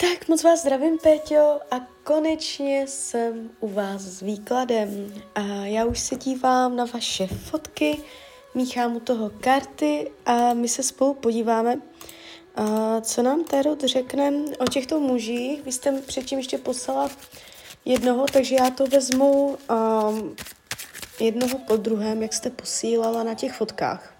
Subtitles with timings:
[0.00, 5.14] Tak moc vás zdravím, Péťo, a konečně jsem u vás s výkladem.
[5.34, 7.98] A já už se dívám na vaše fotky,
[8.54, 11.80] míchám u toho karty a my se spolu podíváme,
[12.56, 15.62] a co nám Tarot řekne o těchto mužích.
[15.62, 17.10] Vy jste předtím ještě poslala
[17.84, 19.58] jednoho, takže já to vezmu
[20.08, 20.36] um,
[21.20, 24.14] jednoho po druhém, jak jste posílala na těch fotkách.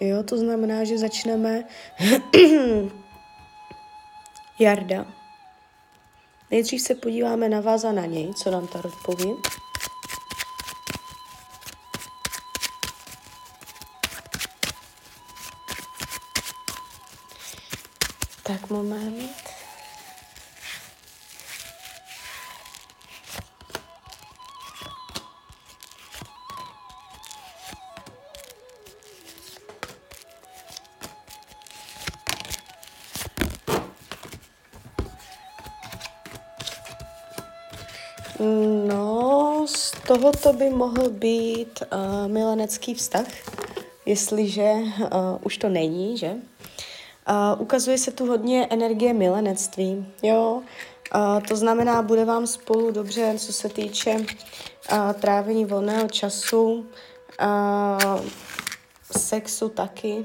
[0.00, 1.64] Jo, to znamená, že začneme
[4.58, 5.06] Jarda.
[6.50, 9.34] Nejdřív se podíváme na vás a na něj, co nám ta poví.
[18.42, 19.45] Tak moment.
[40.16, 43.26] Tohoto by mohl být uh, milenecký vztah,
[44.06, 45.08] jestliže uh,
[45.42, 46.30] už to není, že?
[46.30, 50.62] Uh, ukazuje se tu hodně energie milenectví, jo?
[51.14, 56.86] Uh, to znamená, bude vám spolu dobře, co se týče uh, trávení volného času,
[57.42, 58.20] uh,
[59.16, 60.24] sexu taky,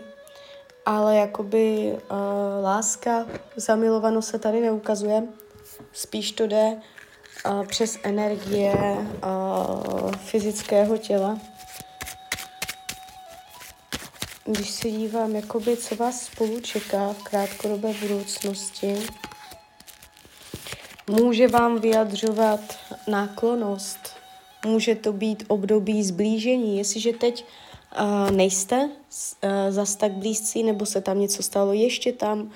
[0.85, 2.17] ale jakoby uh,
[2.63, 5.23] láska, zamilovanost se tady neukazuje,
[5.93, 6.77] spíš to jde
[7.67, 8.75] přes energie
[10.25, 11.39] fyzického těla.
[14.45, 18.95] Když se dívám, jakoby, co vás spolu čeká v krátkodobé budoucnosti,
[21.09, 22.59] může vám vyjadřovat
[23.07, 24.15] náklonost,
[24.65, 26.77] může to být období zblížení.
[26.77, 27.45] Jestliže teď
[27.99, 32.51] uh, nejste uh, zas tak blízcí, nebo se tam něco stalo ještě tam,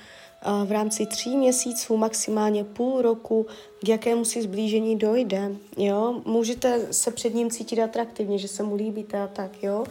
[0.65, 3.47] v rámci tří měsíců, maximálně půl roku,
[3.83, 6.21] k jakému si zblížení dojde, jo.
[6.25, 9.85] Můžete se před ním cítit atraktivně, že se mu líbíte a tak, jo.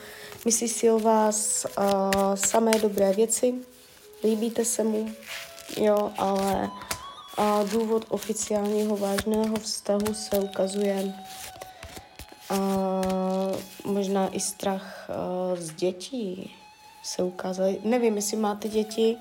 [0.44, 3.54] Myslí si o vás uh, samé dobré věci,
[4.24, 5.10] líbíte se mu,
[5.76, 6.70] jo, ale
[7.38, 11.14] uh, důvod oficiálního vážného vztahu se ukazuje
[12.50, 16.54] uh, možná i strach uh, z dětí
[17.04, 17.68] se ukázal.
[17.84, 19.16] Nevím, jestli máte děti,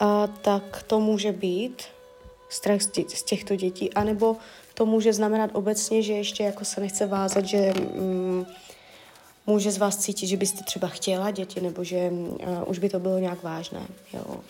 [0.00, 1.82] a, tak to může být
[2.48, 4.36] strach z těchto dětí, anebo
[4.74, 8.46] to může znamenat obecně, že ještě jako se nechce vázat, že mm,
[9.46, 12.98] může z vás cítit, že byste třeba chtěla děti, nebo že uh, už by to
[12.98, 13.86] bylo nějak vážné.
[14.12, 14.40] Jo.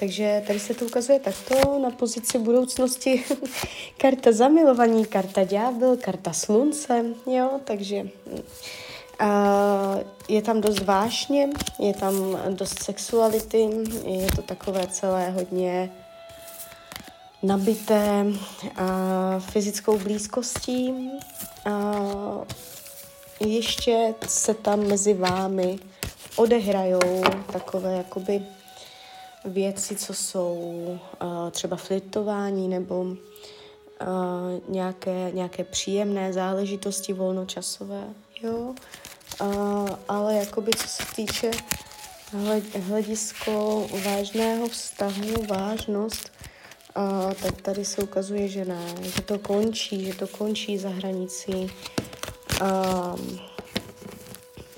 [0.00, 3.24] Takže tady se to ukazuje takto na pozici budoucnosti.
[3.96, 8.08] karta zamilovaní, karta ďábel, karta slunce, jo, takže
[9.22, 11.48] Uh, je tam dost vášně,
[11.78, 13.68] je tam dost sexuality,
[14.04, 15.90] je to takové celé hodně
[17.42, 18.34] nabité uh,
[19.40, 21.10] fyzickou blízkostí.
[21.66, 22.44] Uh,
[23.40, 25.78] ještě se tam mezi vámi
[26.36, 28.42] odehrajou takové jakoby
[29.44, 30.98] věci, co jsou
[31.50, 33.06] třeba flirtování nebo
[34.00, 38.04] uh, nějaké, nějaké příjemné záležitosti volnočasové.
[38.42, 38.74] Jo?
[39.40, 41.50] Uh, ale jakoby co se týče
[42.88, 46.32] hledisko vážného vztahu, vážnost,
[46.96, 51.70] uh, tak tady se ukazuje, že ne, že to končí, že to končí za hranicí
[52.62, 53.20] uh,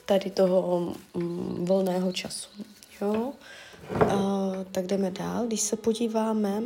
[0.07, 2.49] tady toho um, volného času.
[3.01, 3.33] Jo?
[4.03, 5.47] Uh, tak jdeme dál.
[5.47, 6.63] Když se podíváme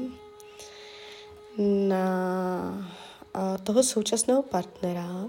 [1.89, 2.05] na
[3.65, 5.27] toho současného partnera,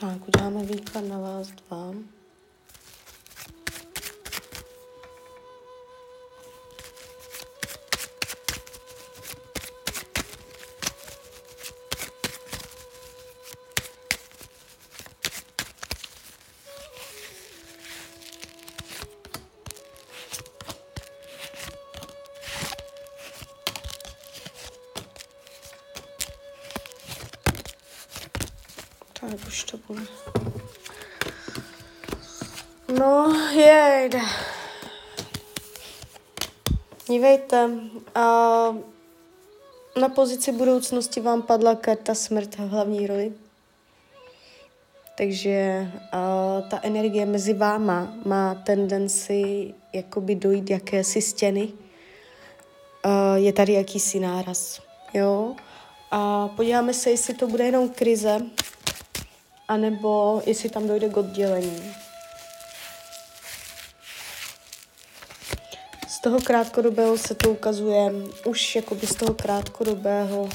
[0.00, 1.92] Tak, uděláme výklad na vás dva.
[29.30, 30.02] Tak už to bude.
[32.98, 34.20] No, jejde.
[37.08, 37.70] Dívejte,
[38.14, 38.20] a
[40.00, 43.32] na pozici budoucnosti vám padla karta smrt v hlavní roli.
[45.16, 51.72] Takže a, ta energie mezi váma má tendenci jakoby dojít jakési stěny.
[53.02, 54.82] A, je tady jakýsi náraz,
[55.14, 55.54] jo.
[56.10, 58.40] A podíváme se, jestli to bude jenom krize,
[59.70, 61.94] anebo jestli tam dojde k oddělení.
[66.08, 68.12] z toho krátkodobého se to ukazuje
[68.46, 70.48] už jakoby z toho krátkodobého uh,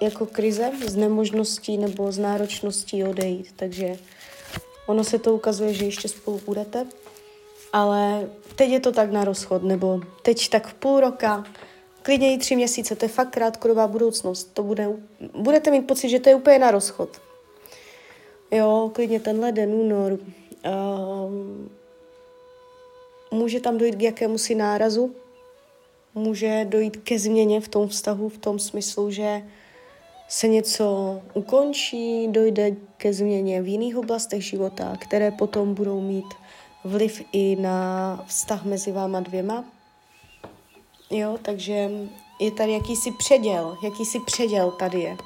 [0.00, 3.52] jako krize, z nemožností nebo z náročností odejít.
[3.56, 3.96] Takže
[4.86, 6.86] ono se to ukazuje, že ještě spolu budete,
[7.72, 11.44] ale teď je to tak na rozchod, nebo teď tak půl roka,
[12.08, 14.50] klidně i tři měsíce, to je fakt krátkodobá budoucnost.
[14.54, 14.88] To bude,
[15.34, 17.20] budete mít pocit, že to je úplně na rozchod.
[18.50, 20.12] Jo, klidně ten leden, únor.
[20.12, 21.70] Um,
[23.30, 25.14] může tam dojít k jakému si nárazu,
[26.14, 29.42] může dojít ke změně v tom vztahu, v tom smyslu, že
[30.28, 36.34] se něco ukončí, dojde ke změně v jiných oblastech života, které potom budou mít
[36.84, 39.77] vliv i na vztah mezi váma dvěma.
[41.10, 41.90] Jo, takže
[42.40, 45.16] je tady jakýsi předěl, jakýsi předěl tady je.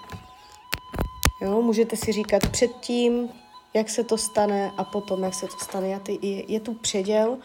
[1.41, 3.29] Jo, můžete si říkat předtím,
[3.75, 5.89] jak se to stane a potom, jak se to stane.
[5.89, 7.39] Je, je tu předěl,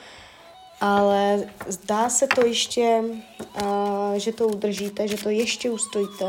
[0.81, 3.03] ale zdá se to ještě,
[3.63, 6.25] uh, že to udržíte, že to ještě ustojíte.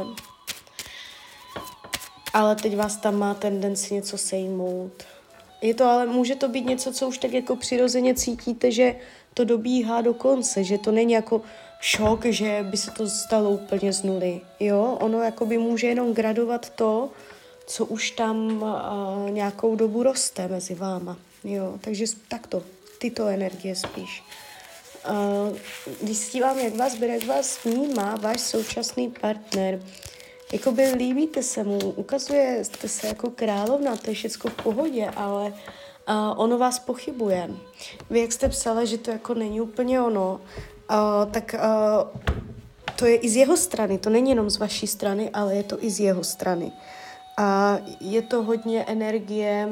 [2.32, 4.92] Ale teď vás tam má tendenci něco sejmout.
[5.62, 8.96] Je to ale, může to být něco, co už tak jako přirozeně cítíte, že
[9.34, 11.42] to dobíhá do konce, že to není jako
[11.80, 14.40] šok, že by se to stalo úplně z nuly.
[14.60, 17.10] Jo, ono jako by může jenom gradovat to,
[17.66, 21.16] co už tam uh, nějakou dobu roste mezi váma.
[21.44, 22.62] Jo, takže takto,
[22.98, 24.22] tyto energie spíš.
[25.10, 25.56] Uh,
[26.32, 29.82] dívám, jak vás bere, jak vás vnímá váš současný partner,
[30.52, 35.44] jakoby líbíte se mu, ukazuje jste se jako královna, to je všechno v pohodě, ale
[35.44, 35.54] uh,
[36.36, 37.50] ono vás pochybuje.
[38.10, 40.40] Vy, jak jste psala, že to jako není úplně ono,
[41.30, 42.20] tak uh,
[42.98, 45.84] to je i z jeho strany, to není jenom z vaší strany, ale je to
[45.84, 46.72] i z jeho strany.
[47.36, 49.68] A je to hodně energie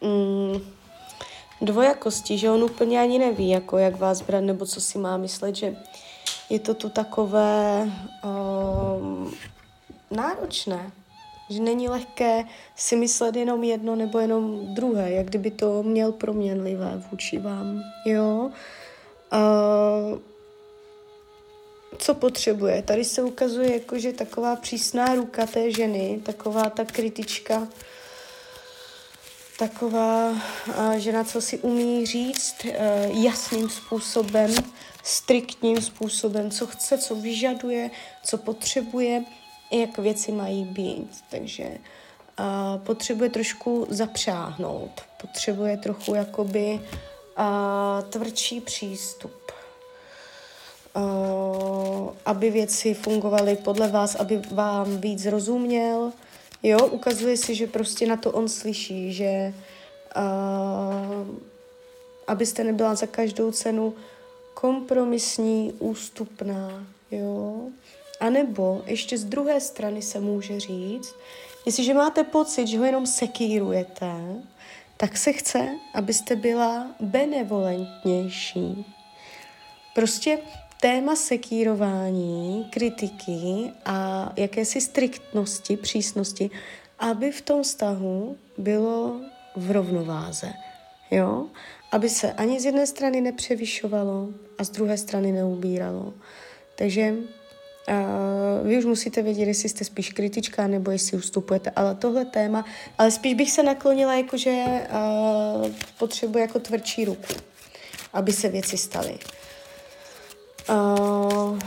[0.00, 0.60] mm,
[1.60, 5.56] dvojakosti, že on úplně ani neví, jako jak vás brát, nebo co si má myslet,
[5.56, 5.76] že
[6.50, 7.90] je to tu takové
[8.24, 9.34] um,
[10.10, 10.90] náročné,
[11.50, 12.44] že není lehké
[12.76, 18.36] si myslet jenom jedno nebo jenom druhé, jak kdyby to měl proměnlivé vůči vám, jo.
[18.36, 18.52] Uh,
[21.98, 22.82] co potřebuje.
[22.82, 27.68] Tady se ukazuje jako, že taková přísná ruka té ženy, taková ta kritička,
[29.58, 30.34] taková
[30.96, 34.54] žena, co si umí říct e, jasným způsobem,
[35.04, 37.90] striktním způsobem, co chce, co vyžaduje,
[38.24, 39.24] co potřebuje,
[39.70, 41.24] jak věci mají být.
[41.30, 41.78] Takže
[42.76, 44.90] potřebuje trošku zapřáhnout,
[45.20, 46.80] potřebuje trochu jakoby
[48.10, 49.32] tvrdší přístup
[52.26, 56.12] aby věci fungovaly podle vás, aby vám víc rozuměl.
[56.62, 59.54] Jo, ukazuje si, že prostě na to on slyší, že
[62.26, 63.94] abyste nebyla za každou cenu
[64.54, 67.60] kompromisní, ústupná, jo.
[68.20, 71.14] A nebo ještě z druhé strany se může říct,
[71.66, 74.12] jestliže máte pocit, že ho jenom sekírujete,
[75.00, 78.94] tak se chce, abyste byla benevolentnější.
[79.94, 80.38] Prostě
[80.80, 86.50] téma sekírování, kritiky a jakési striktnosti, přísnosti,
[86.98, 89.20] aby v tom vztahu bylo
[89.56, 90.52] v rovnováze.
[91.10, 91.46] Jo?
[91.92, 94.28] Aby se ani z jedné strany nepřevyšovalo
[94.58, 96.14] a z druhé strany neubíralo.
[96.78, 97.14] Takže
[98.62, 102.64] Vy už musíte vědět, jestli jste spíš kritička nebo jestli ustupujete, ale tohle téma,
[102.98, 107.34] ale spíš bych se naklonila, jakože uh, potřebuje jako tvrdší ruku,
[108.12, 109.18] aby se věci staly.
[110.70, 111.58] Uh,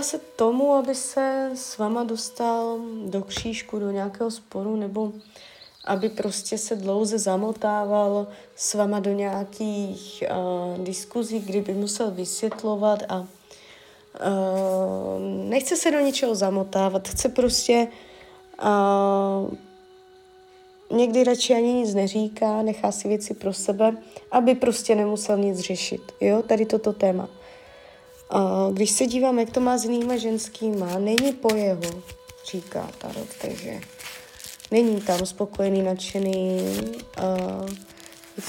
[0.00, 5.12] se tomu, aby se s váma dostal do křížku, do nějakého sporu, nebo
[5.84, 13.26] aby prostě se dlouze zamotával s váma do nějakých uh, diskuzí, kdyby musel vysvětlovat a
[14.20, 17.88] uh, nechce se do ničeho zamotávat, chce prostě
[18.62, 19.54] uh,
[20.90, 23.96] někdy radši ani nic neříká, nechá si věci pro sebe,
[24.30, 26.02] aby prostě nemusel nic řešit.
[26.20, 27.28] Jo, tady toto téma.
[28.30, 32.02] A když se dívám, jak to má s jinýma ženskýma, není po jeho,
[32.50, 33.80] říká Tarot, takže
[34.70, 36.60] není tam spokojený, nadšený.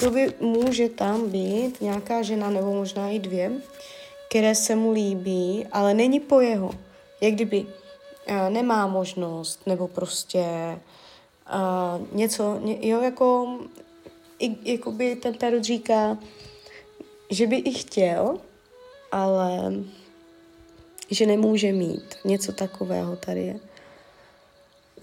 [0.03, 3.51] Uh, by může tam být nějaká žena, nebo možná i dvě,
[4.29, 6.71] které se mu líbí, ale není po jeho.
[7.21, 10.45] Jak kdyby uh, nemá možnost, nebo prostě
[11.53, 13.57] uh, něco, ně, jo, jako,
[14.39, 16.17] i, jakoby ten tarot říká,
[17.29, 18.39] že by i chtěl,
[19.11, 19.73] ale
[21.11, 22.15] že nemůže mít.
[22.25, 23.59] Něco takového tady je.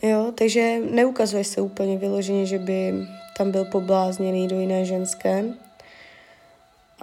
[0.02, 2.94] Jo, takže neukazuje se úplně vyloženě, že by
[3.38, 5.44] tam byl poblázněný do jiné ženské.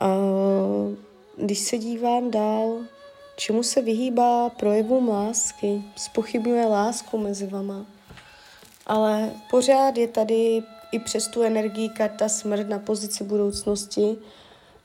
[0.01, 0.95] Uh,
[1.37, 2.79] když se dívám dál,
[3.35, 7.85] čemu se vyhýbá projevům lásky, spochybňuje lásku mezi vama.
[8.85, 14.17] Ale pořád je tady i přes tu energii karta smrt na pozici budoucnosti,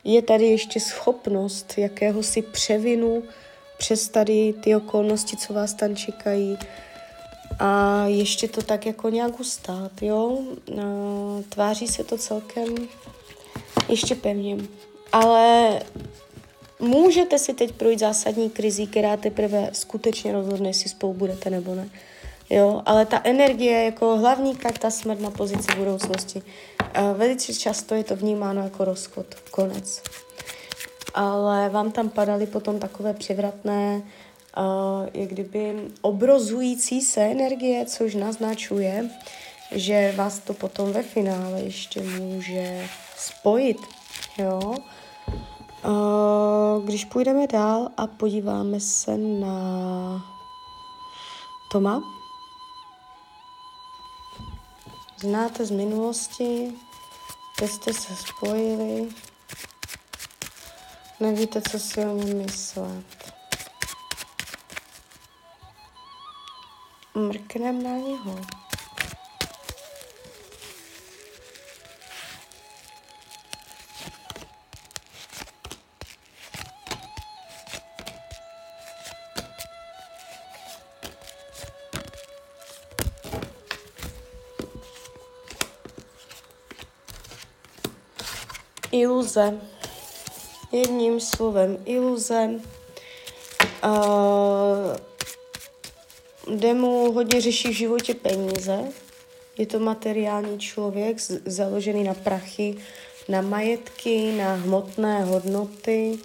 [0.05, 3.23] je tady ještě schopnost jakéhosi převinu
[3.79, 6.59] přes tady ty okolnosti, co vás tam čekají.
[7.59, 10.39] A ještě to tak jako nějak ustát, jo?
[11.49, 12.75] Tváří se to celkem
[13.89, 14.57] ještě pevně.
[15.13, 15.81] Ale
[16.81, 21.89] můžete si teď projít zásadní krizi, která teprve skutečně rozhodne, jestli spolu budete nebo ne.
[22.51, 26.43] Jo, ale ta energie jako hlavní karta smrt na pozici budoucnosti.
[27.15, 30.03] Velice často je to vnímáno jako rozchod, konec.
[31.15, 34.03] Ale vám tam padaly potom takové převratné,
[34.59, 39.11] uh, jak kdyby obrozující se energie, což naznačuje,
[39.73, 43.79] že vás to potom ve finále ještě může spojit.
[44.39, 44.75] Jo?
[45.85, 50.39] Uh, když půjdeme dál a podíváme se na
[51.73, 52.03] Toma,
[55.21, 56.73] znáte z minulosti,
[57.57, 59.09] kde jste se spojili,
[61.21, 63.35] nevíte, co si o něm myslet.
[67.15, 68.58] Mrknem na něho.
[89.29, 89.61] Iluze.
[90.73, 92.51] Jedním slovem iluze.
[93.85, 94.97] Uh,
[96.57, 98.79] kde mu hodně řeší v životě peníze.
[99.59, 102.77] Je to materiální člověk založený na prachy,
[103.29, 106.19] na majetky, na hmotné hodnoty.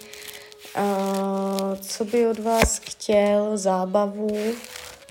[0.76, 3.58] Uh, co by od vás chtěl?
[3.58, 4.36] Zábavu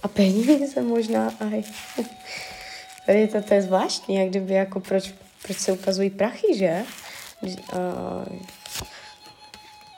[0.03, 1.63] a peníze možná aj.
[3.05, 6.85] Tady to, to je zvláštní, jak kdyby jako proč, proč se ukazují prachy, že?
[7.43, 8.37] Uh,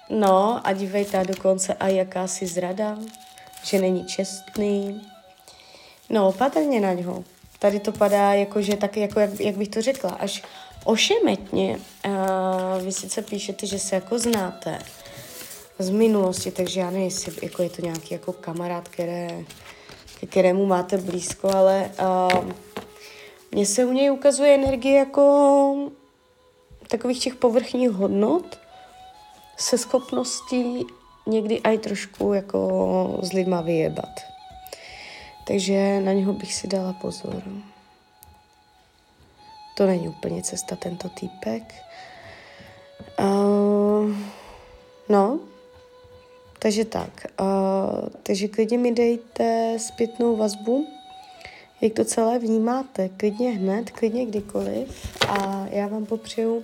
[0.09, 2.97] no a dívejte, dokonce a jakási zrada,
[3.63, 5.01] že není čestný.
[6.09, 7.23] No, opatrně na něho.
[7.59, 10.43] Tady to padá jako, že tak, jako, jak, jak bych to řekla, až
[10.83, 11.79] ošemetně.
[12.05, 14.79] Uh, vy sice píšete, že se jako znáte
[15.79, 19.43] z minulosti, takže já nevím, jestli jako je to nějaký jako kamarád, které,
[20.29, 21.91] kterému máte blízko, ale
[22.33, 22.45] uh,
[23.51, 25.91] mně se u něj ukazuje energie jako
[26.87, 28.59] takových těch povrchních hodnot
[29.57, 30.85] se schopností
[31.27, 34.19] někdy aj trošku jako s lidma vyjebat.
[35.47, 37.43] Takže na něho bych si dala pozor.
[39.77, 41.73] To není úplně cesta, tento týpek.
[43.19, 44.15] Uh,
[45.09, 45.39] no,
[46.59, 47.25] takže tak.
[47.39, 50.87] Uh, takže klidně mi dejte zpětnou vazbu,
[51.81, 53.09] jak to celé vnímáte.
[53.09, 55.15] Klidně hned, klidně kdykoliv.
[55.29, 56.63] A já vám popřeju,